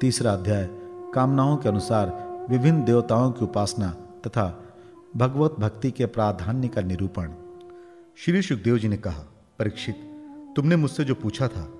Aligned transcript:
तीसरा 0.00 0.32
अध्याय, 0.32 0.68
कामनाओं 1.14 1.56
के 1.56 1.68
अनुसार 1.68 2.06
विभिन्न 2.50 2.84
देवताओं 2.84 3.32
की 3.32 3.44
उपासना 3.44 3.90
तथा 4.26 4.74
भगवत 5.16 5.56
भक्ति 5.58 5.90
के 5.90 6.06
प्राधान्य 6.06 6.68
का 6.68 6.80
निरूपण। 6.80 7.30
श्री 8.16 8.42
सुखदेव 8.42 8.78
जी 8.78 8.88
ने 8.88 8.96
कहा, 8.96 9.24
परीक्षित, 9.58 9.94
तुमने 10.56 10.76
मुझसे 10.76 11.04
जो 11.04 11.14
पूछा 11.14 11.48
था, 11.48 11.74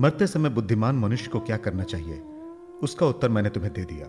मरते 0.00 0.26
समय 0.26 0.48
बुद्धिमान 0.48 0.96
मनुष्य 0.96 1.30
को 1.30 1.40
क्या 1.40 1.56
करना 1.56 1.82
चाहिए? 1.82 2.22
उसका 2.82 3.06
उत्तर 3.06 3.28
मैंने 3.28 3.48
तुम्हें 3.48 3.72
दे 3.72 3.84
दिया। 3.84 4.06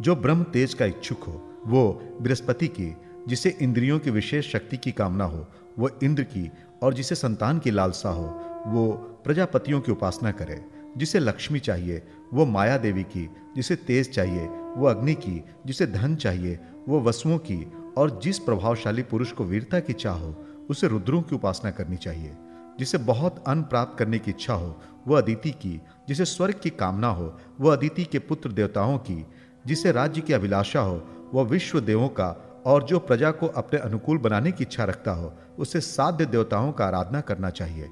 जो 0.00 0.16
ब्रह्म 0.16 0.42
तेज 0.42 0.74
का 0.74 0.84
इच्छुक 0.84 1.24
हो, 1.24 1.52
वो 1.66 2.02
बृहस्पति 2.20 2.68
की, 2.68 2.96
जिसे 3.28 3.58
इंद्रियों 3.62 3.98
की 3.98 4.10
विशेष 4.10 4.52
शक्ति 4.52 4.76
की 4.76 4.92
कामना 4.92 5.24
हो, 5.24 5.46
वो 5.78 5.90
इंद्र 6.02 6.22
की 6.22 6.52
और 6.82 6.94
जिसे 6.94 7.14
संतान 7.14 7.58
की 7.58 7.70
लालसा 7.70 8.08
हो, 8.08 8.40
वो 8.66 8.92
प्रजापतियों 9.24 9.80
की 9.80 9.92
उपासना 9.92 10.30
करे। 10.30 10.73
जिसे 10.96 11.18
लक्ष्मी 11.18 11.58
चाहिए, 11.58 12.02
वो 12.32 12.46
माया 12.46 12.78
देवी 12.78 13.02
की, 13.02 13.30
जिसे 13.56 13.76
तेज 13.76 14.10
चाहिए, 14.10 14.46
वो 14.48 14.86
अग्नि 14.86 15.14
की, 15.14 15.44
जिसे 15.66 15.86
धन 15.86 16.16
चाहिए, 16.16 16.60
वो 16.88 17.00
वसुओं 17.00 17.38
की, 17.38 17.72
और 17.96 18.20
जिस 18.22 18.38
प्रभावशाली 18.38 19.02
पुरुष 19.02 19.32
को 19.32 19.44
वीरता 19.44 19.80
की 19.80 19.92
चाह 19.92 20.14
हो, 20.14 20.44
उसे 20.70 20.88
रुद्रों 20.88 21.22
की 21.22 21.34
उपासना 21.34 21.70
करनी 21.70 21.96
चाहिए। 21.96 22.36
जिसे 22.78 22.98
बहुत 22.98 23.44
अन्न 23.46 23.62
प्राप्त 23.62 23.98
करने 23.98 24.18
की 24.18 24.30
इच्छा 24.30 24.54
हो 24.54 24.80
वह 25.08 25.20
अदिति 25.20 25.50
की, 25.50 25.82
जिसे 26.08 26.24
स्वर्ग 26.24 26.54
की 26.62 26.70
कामना 26.70 27.08
हो 27.08 27.38
वह 27.60 27.76
अदिति 27.76 28.04
के 28.04 28.18
पुत्र 28.18 28.52
देवताओं 28.52 28.98
की, 28.98 29.26
जिसे 29.66 29.92
राज्य 29.92 30.20
की 30.20 30.32
अभिलाषा 30.32 30.80
हो 30.80 31.04
वह 31.34 31.44
विश्व 31.44 31.80
देवों 31.80 32.08
का, 32.08 32.62
और 32.66 32.82
जो 32.82 32.98
प्रजा 32.98 33.30
को 33.30 33.46
अपने 33.46 33.80
अनुकूल 33.80 34.18
बनाने 34.18 34.52
की 34.52 34.64
इच्छा 34.64 34.84
रखता 34.84 35.12
हो, 35.12 35.32
उसे 35.58 35.80
साध्य 35.80 36.26
देवताओं 36.26 36.72
का 36.72 36.86
आराधना 36.86 37.20
करना 37.20 37.50
चाहिए। 37.50 37.88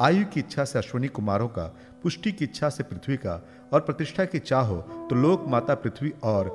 आयु 0.00 0.24
की 0.26 0.40
इच्छा 0.40 0.64
से 0.64 0.78
अश्विनी 0.78 1.08
कुमारों 1.08 1.48
का, 1.48 1.64
पुष्टि 2.02 2.32
की 2.32 2.44
इच्छा 2.44 2.68
से 2.68 2.82
पृथ्वी 2.82 3.16
का 3.16 3.34
और 3.72 3.80
प्रतिष्ठा 3.80 4.24
की 4.24 4.38
चाह 4.38 4.66
हो 4.66 4.76
तो 5.10 5.14
लोक 5.14 5.44
माता 5.48 5.74
पृथ्वी 5.74 6.12
और 6.22 6.48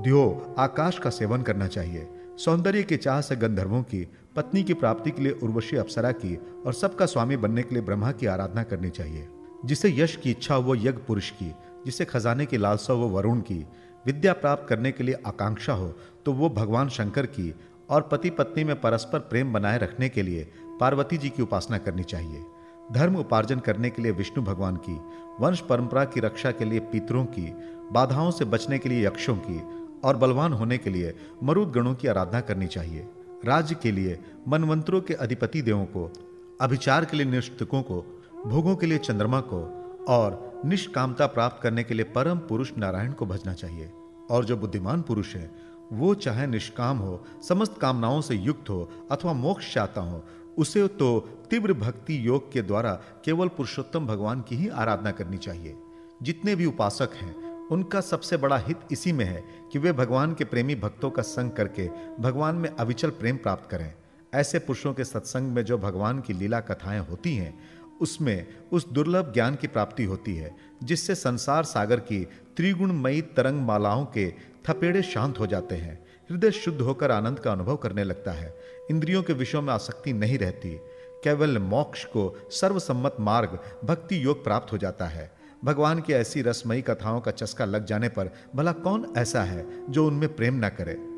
द्यो 0.00 0.54
आकाश 0.58 0.98
का 0.98 1.10
सेवन 1.10 1.42
करना 1.42 1.66
चाहिए। 1.66 2.08
सौंदर्य 2.38 2.82
की 2.82 2.96
चाह 2.96 3.20
से 3.20 3.36
गंधर्वों 3.36 3.82
की, 3.82 4.06
पत्नी 4.36 4.62
की 4.62 4.74
प्राप्ति 4.74 5.10
के 5.10 5.22
लिए 5.22 5.32
उर्वशी 5.32 5.76
अप्सरा 5.76 6.12
की 6.12 6.34
और 6.66 6.74
सबका 6.74 7.06
स्वामी 7.06 7.36
बनने 7.36 7.62
के 7.62 7.74
लिए 7.74 7.84
ब्रह्मा 7.84 8.12
की 8.12 8.26
आराधना 8.26 8.62
करनी 8.62 8.90
चाहिए। 8.90 9.28
जिसे 9.64 9.92
यश 9.96 10.16
की 10.16 10.30
इच्छा 10.30 10.54
हो 10.54 10.62
वो 10.62 10.74
यज्ञ 10.74 10.90
पुरुष 10.90 11.30
की, 11.30 11.54
जिसे 11.86 12.04
खजाने 12.04 12.46
की 12.46 12.56
लालसा 12.56 12.92
वो 12.92 13.08
वरुण 13.08 13.40
की, 13.40 13.66
विद्या 14.06 14.32
प्राप्त 14.32 14.68
करने 14.68 14.92
के 14.92 15.04
लिए 15.04 15.14
आकांक्षा 15.26 15.72
हो 15.72 15.88
तो 16.24 16.32
वो 16.32 16.48
भगवान 16.50 16.88
शंकर 16.88 17.26
की 17.26 17.54
और 17.90 18.02
पति 18.02 18.30
पत्नी 18.30 18.64
में 18.64 18.80
परस्पर 18.80 19.18
प्रेम 19.18 19.52
बनाए 19.52 19.78
रखने 19.78 20.08
के 20.08 20.22
लिए 20.22 20.50
पार्वती 20.80 21.18
जी 21.18 21.28
की 21.28 21.42
उपासना 21.42 21.78
करनी 21.78 22.02
चाहिए। 22.02 22.44
धर्म 22.92 23.16
उपार्जन 23.16 23.58
करने 23.58 23.90
के 23.90 24.02
लिए 24.02 24.12
विष्णु 24.12 24.44
भगवान 24.44 24.76
की, 24.76 25.00
वंश 25.40 25.60
परंपरा 25.60 26.04
की 26.04 26.20
रक्षा 26.20 26.50
के 26.50 26.64
लिए 26.64 26.80
पितरों 26.80 27.24
की, 27.24 27.54
बाधाओं 27.92 28.30
से 28.30 28.44
बचने 28.44 28.78
के 28.78 28.88
लिए 28.88 29.06
यक्षों 29.06 29.36
की 29.36 29.62
और 30.04 30.16
बलवान 30.16 30.52
होने 30.52 30.78
के 30.78 30.90
लिए 30.90 31.16
मरुद 31.42 31.70
गणों 31.70 31.94
की 31.94 32.08
आराधना 32.08 32.40
करनी 32.40 32.66
चाहिए। 32.66 33.08
राज्य 33.44 33.74
के 33.74 33.92
लिए 33.92 34.18
मनवंतरों 34.48 35.00
के 35.00 35.14
अधिपति 35.14 35.62
देवों 35.62 35.84
को, 35.84 36.12
अभिचार 36.60 37.04
के 37.04 37.16
लिए 37.16 37.26
निष्ठकों 37.26 37.82
को, 37.82 38.22
भोगों 38.46 38.76
के 38.76 38.86
लिए 38.86 38.98
चंद्रमा 38.98 39.40
को 39.40 39.86
और 40.08 40.62
निष्कामता 40.64 41.26
प्राप्त 41.26 41.62
करने 41.62 41.84
के 41.84 41.94
लिए 41.94 42.04
परम 42.04 42.38
पुरुष 42.38 42.72
नारायण 42.78 43.12
को 43.12 43.26
भजना 43.26 43.52
चाहिए। 43.52 43.90
और 44.30 44.44
जो 44.44 44.56
बुद्धिमान 44.56 45.02
पुरुष 45.02 45.36
है, 45.36 45.50
वो 45.92 46.14
चाहे 46.14 46.46
निष्काम 46.46 46.98
हो, 46.98 47.24
समस्त 47.48 47.78
कामनाओं 47.78 48.20
से 48.20 48.34
युक्त 48.34 48.70
हो 48.70 48.90
अथवा 49.10 49.32
मोक्ष 49.32 49.74
चाहता 49.74 50.00
हो 50.00 50.24
उसे 50.58 50.88
तो 50.88 51.20
तीव्र 51.50 51.72
भक्ति 51.72 52.26
योग 52.26 52.52
के 52.52 52.62
द्वारा 52.62 53.00
केवल 53.24 53.48
पुरुषोत्तम 53.48 54.06
भगवान 54.06 54.40
की 54.40 54.56
ही 54.56 54.68
आराधना 54.68 55.10
करनी 55.10 55.38
चाहिए। 55.38 55.76
जितने 56.22 56.56
भी 56.56 56.66
उपासक 56.66 57.10
हैं, 57.14 57.46
उनका 57.68 58.00
सबसे 58.00 58.36
बड़ा 58.36 58.58
हित 58.58 58.80
इसी 58.92 59.12
में 59.12 59.24
है 59.24 59.44
कि 59.72 59.78
वे 59.78 59.92
भगवान 59.92 60.34
के 60.34 60.44
प्रेमी 60.44 60.74
भक्तों 60.74 61.10
का 61.10 61.22
संग 61.22 61.50
करके 61.50 61.90
भगवान 62.20 62.56
में 62.56 62.70
अविचल 62.70 63.10
प्रेम 63.10 63.36
प्राप्त 63.36 63.70
करें। 63.70 63.94
ऐसे 64.34 64.58
पुरुषों 64.58 64.94
के 64.94 65.04
सत्संग 65.04 65.52
में 65.52 65.64
जो 65.64 65.78
भगवान 65.78 66.20
की 66.20 66.32
लीला 66.32 66.60
कथाएँ 66.60 67.00
होती 67.00 67.34
हैं, 67.36 67.58
उसमें 68.00 68.46
उस 68.72 68.88
दुर्लभ 68.88 69.32
ज्ञान 69.34 69.54
की 69.54 69.66
प्राप्ति 69.66 70.04
होती 70.04 70.36
है, 70.36 70.56
जिससे 70.84 71.14
संसार 71.14 71.64
सागर 71.64 72.00
की 72.00 72.24
त्रिगुणमयी 72.56 73.22
तरंग 73.22 73.60
मालाओं 73.60 74.04
के 74.04 74.34
थपेड़े 74.68 75.02
शांत 75.02 75.40
हो 75.40 75.46
जाते 75.46 75.74
हैं। 75.74 76.05
हृदय 76.30 76.50
शुद्ध 76.50 76.80
होकर 76.80 77.10
आनंद 77.10 77.38
का 77.38 77.52
अनुभव 77.52 77.76
करने 77.76 78.04
लगता 78.04 78.32
है। 78.32 78.54
इंद्रियों 78.90 79.22
के 79.22 79.32
विषयों 79.32 79.62
में 79.62 79.74
आसक्ति 79.74 80.12
नहीं 80.12 80.38
रहती। 80.38 80.80
केवल 81.24 81.58
मोक्ष 81.58 82.04
को 82.04 82.48
सर्वसम्मत 82.50 83.16
मार्ग, 83.20 83.58
भक्ति 83.84 84.24
योग 84.24 84.44
प्राप्त 84.44 84.72
हो 84.72 84.78
जाता 84.78 85.04
है। 85.04 85.32
भगवान 85.64 86.00
की 86.00 86.12
ऐसी 86.12 86.42
रसमयी 86.42 86.82
कथाओं 86.82 87.20
का 87.20 87.30
चस्का 87.30 87.64
लग 87.64 87.84
जाने 87.84 88.08
पर 88.08 88.30
भला 88.56 88.72
कौन 88.72 89.14
ऐसा 89.18 89.42
है 89.42 89.92
जो 89.92 90.06
उनमें 90.06 90.36
प्रेम 90.36 90.64
न 90.64 90.68
करे? 90.68 91.16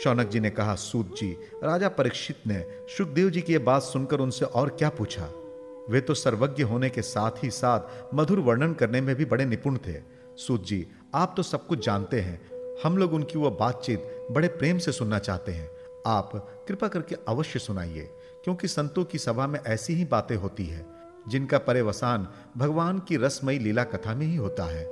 शौनक 0.00 0.26
जी 0.28 0.40
ने 0.40 0.50
कहा, 0.50 0.74
सूत 0.74 1.16
जी, 1.16 1.36
राजा 1.64 1.88
परीक्षित 1.88 2.36
ने 2.46 2.64
सुखदेव 2.68 3.30
जी 3.30 3.40
की 3.40 3.52
यह 3.52 3.58
बात 3.58 3.82
सुनकर 3.82 4.18
उनसे 4.20 4.44
और 4.44 4.68
क्या 4.68 4.88
पूछा? 4.88 5.32
वे 5.90 6.00
तो 6.00 6.14
सर्वज्ञ 6.14 6.62
होने 6.62 6.90
के 6.90 7.02
साथ 7.02 7.44
ही 7.44 7.50
साथ 7.50 8.14
मधुर 8.14 8.40
वर्णन 8.40 8.72
करने 8.72 9.00
में 9.00 9.16
भी 9.16 9.24
बड़े 9.24 9.44
निपुण 9.44 9.76
थे। 9.76 9.96
सूत 10.36 10.64
जी, 10.64 10.86
आप 11.14 11.34
तो 11.36 11.42
सब 11.42 11.66
कुछ 11.66 11.86
जानते 11.86 12.20
हैं। 12.20 12.50
हम 12.84 12.98
लोग 12.98 13.12
उनकी 13.12 13.38
वह 13.38 13.50
बातचीत 13.50 14.19
बड़े 14.30 14.48
प्रेम 14.48 14.78
से 14.78 14.92
सुनना 14.92 15.18
चाहते 15.18 15.52
हैं। 15.52 15.70
आप 16.06 16.30
कृपा 16.68 16.88
करके 16.88 17.16
अवश्य 17.28 17.58
सुनाइए, 17.58 18.10
क्योंकि 18.44 18.68
संतों 18.68 19.04
की 19.04 19.18
सभा 19.18 19.46
में 19.46 19.60
ऐसी 19.66 19.94
ही 19.94 20.04
बातें 20.04 20.36
होती 20.36 20.64
है, 20.64 20.86
जिनका 21.28 21.58
परेवसान 21.58 22.28
भगवान 22.56 22.98
की 22.98 23.16
रसमयी 23.16 23.58
लीला 23.58 23.84
कथा 23.84 24.14
में 24.14 24.26
ही 24.26 24.36
होता 24.36 24.64
है। 24.64 24.86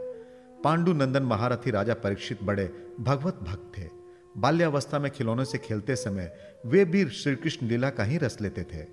पांडु 0.64 0.92
नंदन 0.92 1.22
महारथी 1.22 1.70
राजा 1.70 1.94
परीक्षित 1.94 2.42
बड़े 2.42 2.92
भगवत 3.00 3.38
भक्त 3.42 3.72
थे। 3.78 3.88
बाल्यावस्था 4.36 4.98
में 4.98 5.10
खिलौनों 5.10 5.44
से 5.44 5.58
खेलते 5.58 5.96
समय 5.96 6.32
वे 6.66 6.84
भी 6.84 7.08
श्री 7.08 7.36
कृष्ण 7.36 7.66
लीला 7.66 7.90
का 7.90 8.04
ही 8.04 8.18
रस 8.18 8.40
लेते 8.40 8.62
थे। 8.62 8.86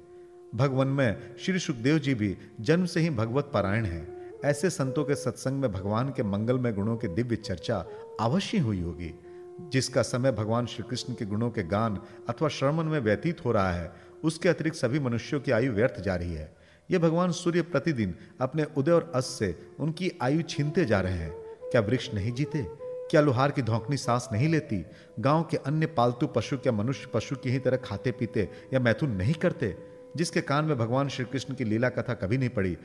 भगवान 0.55 0.87
में 0.87 1.35
श्री 1.45 1.59
सुखदेव 1.59 1.99
जी 1.99 2.15
भी 2.15 2.37
जन्म 2.61 2.85
से 2.85 2.99
ही 2.99 3.09
भगवत 3.09 3.51
पारायण 3.53 3.85
है। 3.85 4.07
ऐसे 4.45 4.69
संतों 4.69 5.03
के 5.05 5.15
सत्संग 5.15 5.61
में 5.61 5.71
भगवान 5.71 6.09
के 6.09 6.23
मंगलमय 6.23 6.71
गुणों 6.71 6.97
की 6.97 7.07
दिव्य 7.07 7.35
चर्चा 7.35 7.85
अवश्य 8.19 8.57
हुई 8.57 8.81
होगी। 8.81 9.13
जिसका 9.59 10.01
समय 10.01 10.31
भगवान 10.31 10.65
श्री 10.65 10.89
कृष्ण 10.89 11.13
के 11.13 11.25
गुणों 11.25 11.49
के 11.49 11.63
गान 11.63 11.99
अथवा 12.29 12.47
श्रवण 12.47 12.83
में 12.83 12.99
व्यतीत 12.99 13.45
हो 13.45 13.51
रहा 13.51 13.71
है, 13.71 13.91
उसके 14.23 14.49
अतिरिक्त 14.49 14.77
सभी 14.77 14.99
मनुष्यों 14.99 15.39
की 15.39 15.51
आयु 15.51 15.71
व्यर्थ 15.71 15.99
जा 15.99 16.15
रही 16.15 16.33
है। 16.33 16.55
यह 16.91 16.99
भगवान 16.99 17.31
सूर्य 17.31 17.61
प्रतिदिन 17.61 18.15
अपने 18.41 18.63
उदय 18.77 18.91
और 18.91 19.11
अस्त 19.15 19.29
से 19.29 19.67
उनकी 19.79 20.11
आयु 20.21 20.41
छीनते 20.41 20.85
जा 20.85 21.01
रहे 21.01 21.13
हैं। 21.13 21.31
क्या 21.71 21.81
वृक्ष 21.81 22.13
नहीं 22.13 22.31
जीते? 22.31 22.67
क्या 23.11 23.21
लोहार 23.21 23.51
की 23.51 23.61
धोखनी 23.61 23.97
सांस 23.97 24.29
नहीं 24.31 24.49
लेती? 24.49 24.85
गाँव 25.19 25.43
के 25.43 25.57
अन्य 25.57 25.85
पालतू 25.85 26.27
पशु 26.27 26.57
क्या 26.57 26.73
मनुष्य 26.73 27.07
पशु 27.13 27.35
की 27.35 27.49
ही 27.49 27.59
तरह 27.59 27.77
खाते 27.77 28.11
पीते 28.11 28.49
या 28.73 28.79
मैथुन 28.79 29.09
नहीं 29.09 29.33
करते? 29.33 29.77
जिसके 30.17 30.41
कान 30.41 30.65
में 30.65 30.77
भगवान 30.77 31.09
श्री 31.09 31.25
कृष्ण 31.25 31.55
की 31.55 31.63
लीला 31.63 31.89
कथा 31.89 32.13
कभी 32.13 32.37
नहीं 32.37 32.49
पड़ी, 32.49 32.77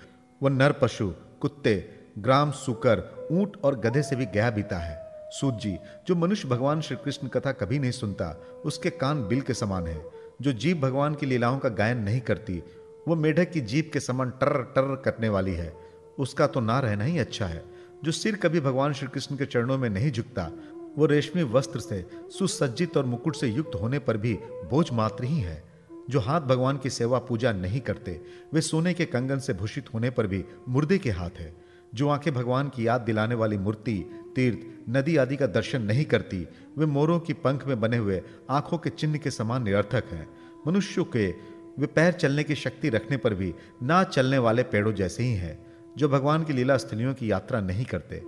वह 0.43 0.51
नर 0.51 0.73
पशु, 0.73 1.15
कुत्ते, 1.41 1.89
ग्राम 2.19 2.51
सुकर, 2.51 3.29
ऊँट 3.33 3.57
और 3.65 3.81
गधे 3.81 4.03
से 4.03 4.17
भी 4.17 4.27
गया 4.27 4.51
बीता 4.51 4.79
है। 4.79 5.10
सूत 5.31 5.59
जी, 5.59 5.79
जो 6.09 6.15
मनुष्य 6.15 6.49
भगवान 6.49 6.81
श्री 6.81 6.97
कृष्ण 6.97 7.29
कथा 7.29 7.53
कभी 7.53 7.79
नहीं 7.79 7.91
सुनता, 7.91 8.47
उसके 8.65 8.91
कान 8.91 9.29
बिल 9.29 9.41
के 9.41 9.55
समान 9.55 9.87
है। 9.87 10.05
जो 10.43 10.53
जीव 10.53 10.81
भगवान 10.81 11.15
की 11.15 11.27
लीलाओं 11.27 11.59
का 11.59 11.69
गायन 11.69 11.99
नहीं 11.99 12.21
करती, 12.21 12.63
वो 13.09 13.17
मेढक 13.17 13.51
की 13.51 13.61
जीप 13.61 13.91
के 13.93 14.01
समान 14.01 14.31
टर 14.31 14.63
टर 14.63 15.03
करने 15.05 15.29
वाली 15.29 15.55
है। 15.55 15.75
उसका 16.19 16.47
तो 16.47 16.61
ना 16.61 16.81
रहना 16.81 17.05
ही 17.05 17.19
अच्छा 17.19 17.47
है। 17.47 17.65
जो 18.05 18.13
सिर 18.13 18.37
कभी 18.37 18.61
भगवान 18.61 18.93
श्री 18.93 19.09
कृष्ण 19.09 19.37
के 19.37 19.47
चरणों 19.47 19.79
में 19.79 19.91
नहीं 19.91 20.13
झुकता, 20.13 20.51
वो 20.99 21.07
रेशमी 21.07 21.43
वस्त्र 21.43 21.81
से, 21.81 22.07
सुसज्जित 22.39 22.97
और 22.97 23.07
मुकुट 23.07 23.37
से 23.37 23.49
युक्त 23.49 23.71
होने 23.75 23.99
पर 23.99 24.17
भी 24.17 24.35
बोझ 24.43 24.93
मात्र 24.93 25.25
ही 25.25 25.41
है। 25.41 25.65
जो 26.11 26.21
हाथ 26.21 26.41
भगवान 26.41 26.79
की 26.79 26.91
सेवा 26.91 27.19
पूजा 27.19 27.53
नहीं 27.53 27.81
करते, 27.81 28.21
वे 28.53 28.61
सोने 28.61 28.95
के 28.95 29.05
कंगन 29.05 29.39
से 29.39 29.53
भूषित 29.53 29.95
होने 29.95 30.11
पर 30.11 30.27
भी 30.27 30.45
मुर्दे 30.69 30.99
के 30.99 31.11
हाथ 31.11 31.31
है। 31.31 31.57
जो 31.95 32.09
आँखें 32.09 32.35
भगवान 32.35 32.69
की 32.69 32.87
याद 32.87 33.01
दिलाने 33.01 33.35
वाली 33.35 33.59
मूर्ति 33.59 34.11
तीर्थ, 34.41 34.89
नदी 34.89 35.17
आदि 35.17 35.37
का 35.37 35.47
दर्शन 35.47 35.83
नहीं 35.83 36.05
करती। 36.05 36.49
वे 36.79 36.87
मोरों 36.87 37.21
की 37.21 37.33
पंख 37.33 37.67
में 37.67 37.81
बने 37.81 37.97
हुए, 37.97 38.23
आँखों 38.51 38.79
के 38.79 38.91
चिन्ह 38.91 39.19
के 39.19 39.31
समान 39.31 39.63
निरर्थक 39.63 40.05
हैं। 40.13 40.31
मनुष्यों 40.67 41.05
के, 41.05 41.31
वे 41.79 41.87
पैर 41.87 42.13
चलने 42.13 42.45
की 42.45 42.55
शक्ति 42.55 42.89
रखने 42.89 43.17
पर 43.17 43.35
भी, 43.35 43.55
ना 43.83 44.05
चलने 44.05 44.39
वाले 44.39 44.63
पेड़ों 44.63 44.93
जैसे 44.93 45.23
ही 45.23 45.33
हैं, 45.33 45.67
जो 45.97 46.09
भगवान 46.09 46.45
की 46.45 46.53
लीला 46.53 46.77
स्थलियों 46.77 47.15
की 47.15 47.31
यात्रा 47.31 47.61
नहीं 47.61 47.85
करते। 47.85 48.23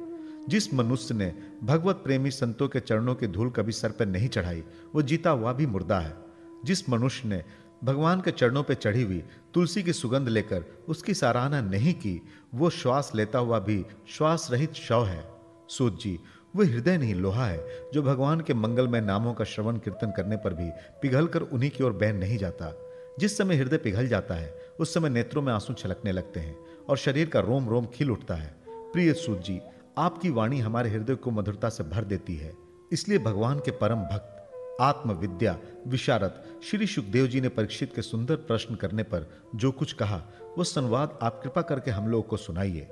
जिस 0.48 0.74
मनुष्य 0.74 1.14
ने 1.14 1.34
भगवत 1.64 1.96
प्रेमी 1.96 2.30
संतों 2.30 2.68
के 2.68 2.80
चरणों 2.80 3.14
की 3.14 3.26
धूल 3.26 3.50
कभी 3.50 3.72
सर 3.72 3.90
पर 3.90 4.06
नहीं 4.06 4.28
चढ़ाई, 4.28 4.64
वो 4.94 5.02
जीता 5.02 5.30
हुआ 5.30 5.52
भी 5.52 5.66
मुर्दा 5.66 5.98
है। 5.98 6.14
जिस 6.64 6.90
मनुष्य 6.90 7.28
ने 7.28 7.44
भगवान 7.84 8.20
के 8.20 8.30
चरणों 8.30 8.62
पर 8.62 8.74
चढ़ी 8.74 9.02
हुई 9.02 9.22
तुलसी 9.54 9.82
की 9.82 9.92
सुगंध 9.92 10.28
लेकर 10.28 10.64
उसकी 10.88 11.14
सराहना 11.14 11.60
नहीं 11.60 11.94
की, 11.94 12.22
वो 12.54 12.70
श्वास 12.70 13.12
लेता 13.14 13.38
हुआ 13.38 13.58
भी 13.58 13.86
श्वास 14.08 14.48
रहित 14.52 14.72
शव 14.72 15.06
है। 15.06 15.41
सूत 15.68 16.00
जी 16.00 16.18
वह 16.56 16.66
हृदय 16.66 16.98
नहीं 16.98 17.14
लोहा 17.14 17.46
है, 17.46 17.66
जो 17.94 18.02
भगवान 18.02 18.40
के 18.40 18.54
मंगलमय 18.54 19.00
नामों 19.00 19.34
का 19.34 19.44
श्रवण 19.44 19.76
कीर्तन 19.76 20.10
करने 20.16 20.36
पर 20.36 20.54
भी 20.54 20.70
पिघल 21.02 21.26
कर 21.26 21.42
उन्हीं 21.42 21.70
की 21.70 21.84
ओर 21.84 21.92
बहन 21.92 22.16
नहीं 22.16 22.38
जाता। 22.38 22.78
जिस 23.18 23.38
समय 23.38 23.56
हृदय 23.56 23.76
पिघल 23.76 24.08
जाता 24.08 24.34
है, 24.34 24.60
उस 24.80 24.94
समय 24.94 25.08
नेत्रों 25.08 25.42
में 25.42 25.52
आँसू 25.52 25.74
छलकने 25.74 26.12
लगते 26.12 26.40
हैं 26.40 26.56
और 26.88 26.96
शरीर 26.96 27.28
का 27.28 27.40
रोम 27.40 27.68
रोम 27.68 27.86
खिल 27.86 28.10
उठता 28.10 28.34
है। 28.34 28.56
प्रिय 28.68 29.12
सूत 29.12 29.38
जी, 29.38 29.60
आपकी 29.98 30.30
वाणी 30.30 30.58
हमारे 30.58 30.90
हृदय 30.90 31.14
को 31.14 31.30
मधुरता 31.30 31.68
से 31.68 31.84
भर 31.84 32.04
देती 32.04 32.36
है। 32.36 32.54
इसलिए 32.92 33.18
भगवान 33.18 33.58
के 33.58 33.70
परम 33.70 33.98
भक्त, 33.98 34.38
आत्मविद्या, 34.80 35.58
विशारद, 35.86 36.44
श्री 36.64 36.86
सुखदेव 36.86 37.26
जी 37.26 37.40
ने 37.40 37.48
परीक्षित 37.48 37.94
के 37.94 38.02
सुंदर 38.02 38.36
प्रश्न 38.36 38.74
करने 38.74 39.02
पर 39.02 39.26
जो 39.54 39.72
कुछ 39.72 39.92
कहा, 39.92 40.22
वो 40.58 40.64
संवाद 40.64 41.18
आप 41.22 41.40
कृपा 41.42 41.62
करके 41.62 41.90
हम 41.90 42.08
लोगों 42.08 42.22
को 42.22 42.36
सुनाइए। 42.36 42.88